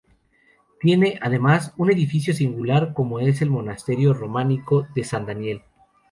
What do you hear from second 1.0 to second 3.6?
además, un edificio singular, como es el